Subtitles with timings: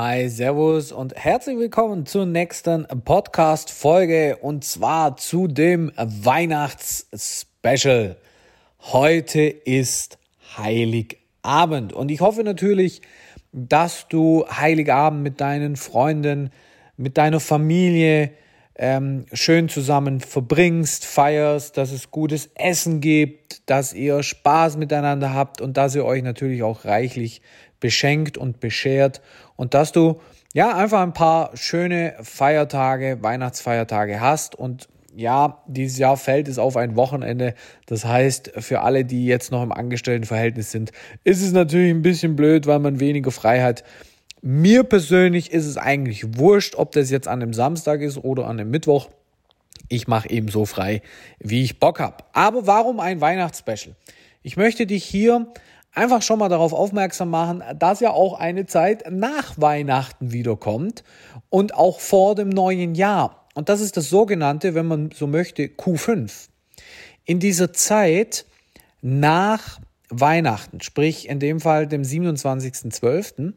[0.00, 8.16] Hi, Servus und herzlich willkommen zur nächsten Podcast-Folge und zwar zu dem Weihnachts-Special.
[8.78, 10.18] Heute ist
[10.56, 13.02] Heiligabend und ich hoffe natürlich,
[13.50, 16.52] dass du Heiligabend mit deinen Freunden,
[16.96, 18.30] mit deiner Familie
[18.78, 25.60] ähm, schön zusammen verbringst, feierst, dass es gutes Essen gibt, dass ihr Spaß miteinander habt
[25.60, 27.42] und dass ihr euch natürlich auch reichlich
[27.80, 29.20] beschenkt und beschert
[29.56, 30.20] und dass du
[30.54, 36.76] ja einfach ein paar schöne Feiertage, Weihnachtsfeiertage hast und ja, dieses Jahr fällt es auf
[36.76, 37.54] ein Wochenende.
[37.86, 40.92] Das heißt, für alle, die jetzt noch im Angestelltenverhältnis sind,
[41.24, 43.82] ist es natürlich ein bisschen blöd, weil man weniger frei hat.
[44.40, 48.60] Mir persönlich ist es eigentlich wurscht, ob das jetzt an einem Samstag ist oder an
[48.60, 49.08] einem Mittwoch.
[49.88, 51.02] Ich mache eben so frei,
[51.38, 52.24] wie ich Bock habe.
[52.32, 53.96] Aber warum ein Weihnachtsspecial?
[54.42, 55.52] Ich möchte dich hier
[55.92, 61.02] einfach schon mal darauf aufmerksam machen, dass ja auch eine Zeit nach Weihnachten wiederkommt
[61.50, 63.46] und auch vor dem neuen Jahr.
[63.54, 66.48] Und das ist das sogenannte, wenn man so möchte, Q5.
[67.24, 68.46] In dieser Zeit
[69.00, 73.52] nach Weihnachten, sprich in dem Fall dem 27.12.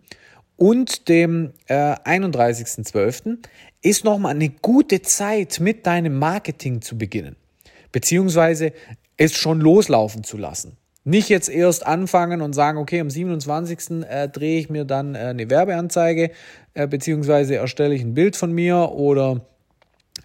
[0.62, 3.38] und dem äh, 31.12.
[3.82, 7.36] ist nochmal eine gute Zeit mit deinem Marketing zu beginnen,
[7.92, 8.72] beziehungsweise
[9.18, 10.78] es schon loslaufen zu lassen.
[11.04, 14.04] Nicht jetzt erst anfangen und sagen, okay, am 27.
[14.08, 16.30] Äh, drehe ich mir dann äh, eine Werbeanzeige,
[16.76, 19.42] äh, beziehungsweise erstelle ich ein Bild von mir oder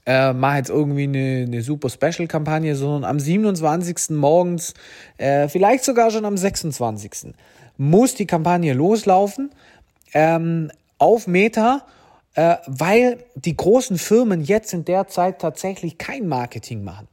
[0.05, 4.11] äh, mache jetzt irgendwie eine, eine super Special-Kampagne, sondern am 27.
[4.11, 4.75] morgens,
[5.17, 7.33] äh, vielleicht sogar schon am 26.
[7.79, 9.51] muss die Kampagne loslaufen
[10.17, 11.83] ähm, auf Meta,
[12.37, 17.07] äh, weil die großen Firmen jetzt in der Zeit tatsächlich kein Marketing machen.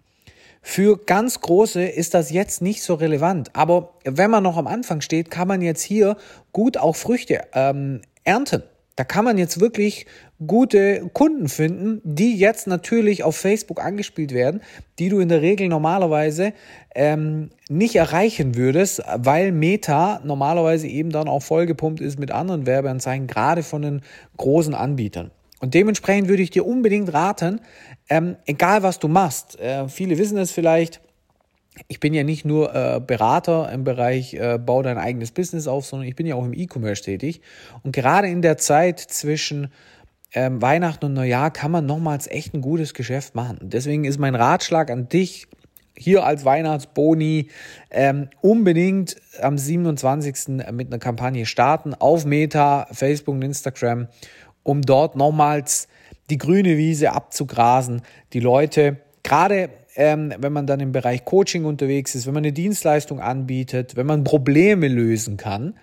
[0.62, 3.54] Für ganz große ist das jetzt nicht so relevant.
[3.54, 6.16] Aber wenn man noch am Anfang steht, kann man jetzt hier
[6.54, 8.64] gut auch Früchte ähm, ernten.
[8.96, 10.06] Da kann man jetzt wirklich
[10.46, 14.62] gute Kunden finden, die jetzt natürlich auf Facebook angespielt werden,
[15.00, 16.54] die du in der Regel normalerweise
[16.94, 23.26] ähm, nicht erreichen würdest, weil Meta normalerweise eben dann auch vollgepumpt ist mit anderen Werbeanzeigen,
[23.26, 24.02] gerade von den
[24.38, 25.32] großen Anbietern.
[25.60, 27.62] Und dementsprechend würde ich dir unbedingt raten,
[28.10, 31.02] ähm, egal was du machst, äh, viele wissen es vielleicht,
[31.88, 35.86] ich bin ja nicht nur äh, Berater im Bereich äh, Bau dein eigenes Business auf,
[35.86, 37.42] sondern ich bin ja auch im E-Commerce tätig.
[37.84, 39.72] Und gerade in der Zeit zwischen
[40.34, 43.60] ähm, Weihnachten und Neujahr kann man nochmals echt ein gutes Geschäft machen.
[43.62, 45.48] deswegen ist mein Ratschlag an dich,
[45.96, 47.50] hier als Weihnachtsboni
[47.92, 50.64] ähm, unbedingt am 27.
[50.72, 54.08] mit einer Kampagne starten auf Meta, Facebook und Instagram
[54.64, 55.88] um dort nochmals
[56.30, 58.02] die grüne Wiese abzugrasen,
[58.32, 62.54] die Leute, gerade ähm, wenn man dann im Bereich Coaching unterwegs ist, wenn man eine
[62.54, 65.76] Dienstleistung anbietet, wenn man Probleme lösen kann,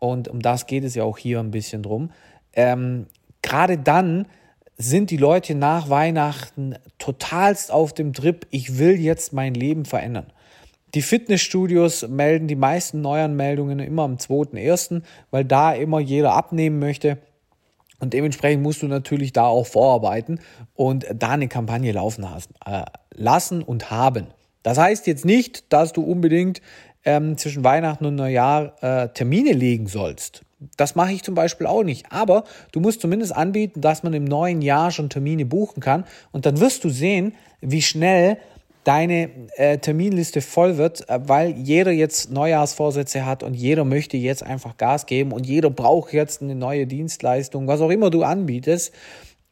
[0.00, 2.10] und um das geht es ja auch hier ein bisschen drum,
[2.54, 3.06] ähm,
[3.42, 4.26] gerade dann
[4.76, 10.26] sind die Leute nach Weihnachten totalst auf dem Trip, ich will jetzt mein Leben verändern.
[10.94, 17.18] Die Fitnessstudios melden die meisten Neuanmeldungen immer am 2.1., weil da immer jeder abnehmen möchte.
[18.02, 20.40] Und dementsprechend musst du natürlich da auch vorarbeiten
[20.74, 22.26] und da eine Kampagne laufen
[22.66, 22.82] äh,
[23.14, 24.26] lassen und haben.
[24.64, 26.60] Das heißt jetzt nicht, dass du unbedingt
[27.04, 30.42] ähm, zwischen Weihnachten und Neujahr äh, Termine legen sollst.
[30.76, 32.10] Das mache ich zum Beispiel auch nicht.
[32.10, 32.42] Aber
[32.72, 36.04] du musst zumindest anbieten, dass man im neuen Jahr schon Termine buchen kann.
[36.32, 38.36] Und dann wirst du sehen, wie schnell
[38.84, 44.42] deine äh, Terminliste voll wird, äh, weil jeder jetzt Neujahrsvorsätze hat und jeder möchte jetzt
[44.42, 48.92] einfach Gas geben und jeder braucht jetzt eine neue Dienstleistung, was auch immer du anbietest.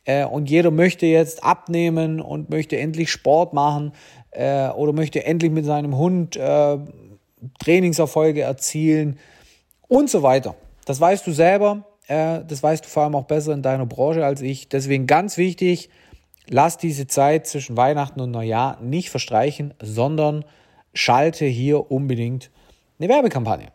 [0.04, 3.92] Äh, und jeder möchte jetzt abnehmen und möchte endlich Sport machen
[4.30, 6.78] äh, oder möchte endlich mit seinem Hund äh,
[7.58, 9.18] Trainingserfolge erzielen
[9.88, 10.54] und so weiter.
[10.84, 14.24] Das weißt du selber, äh, das weißt du vor allem auch besser in deiner Branche
[14.24, 14.68] als ich.
[14.68, 15.90] Deswegen ganz wichtig,
[16.52, 20.44] Lass diese Zeit zwischen Weihnachten und Neujahr nicht verstreichen, sondern
[20.92, 22.50] schalte hier unbedingt
[22.98, 23.68] eine Werbekampagne.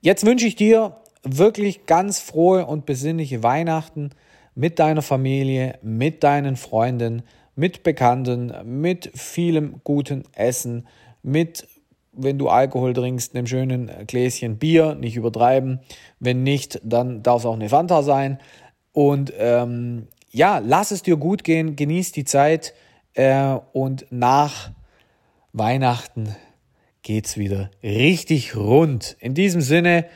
[0.00, 4.10] Jetzt wünsche ich dir wirklich ganz frohe und besinnliche Weihnachten
[4.54, 7.24] mit deiner Familie, mit deinen Freunden,
[7.56, 10.86] mit Bekannten, mit vielem guten Essen,
[11.24, 11.66] mit,
[12.12, 15.80] wenn du Alkohol trinkst, einem schönen Gläschen Bier, nicht übertreiben.
[16.20, 18.38] Wenn nicht, dann darf es auch eine Fanta sein.
[18.92, 22.74] Und ähm, ja, lass es dir gut gehen, genieß die Zeit
[23.14, 24.70] äh, und nach
[25.52, 26.36] Weihnachten
[27.02, 29.16] geht's wieder richtig rund.
[29.20, 30.06] In diesem Sinne,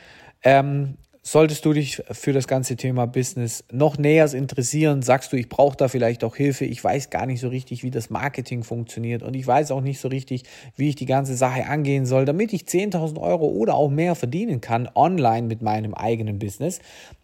[0.43, 5.49] ähm, solltest du dich für das ganze Thema Business noch näher interessieren, sagst du, ich
[5.49, 9.21] brauche da vielleicht auch Hilfe, ich weiß gar nicht so richtig, wie das Marketing funktioniert
[9.21, 10.43] und ich weiß auch nicht so richtig,
[10.75, 14.61] wie ich die ganze Sache angehen soll, damit ich 10.000 Euro oder auch mehr verdienen
[14.61, 16.79] kann online mit meinem eigenen Business,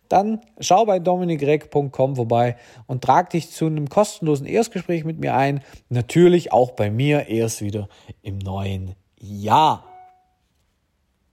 [0.09, 5.61] dann schau bei dominikreck.com vorbei und trag dich zu einem kostenlosen Erstgespräch mit mir ein.
[5.89, 7.87] Natürlich auch bei mir erst wieder
[8.21, 9.96] im neuen Jahr.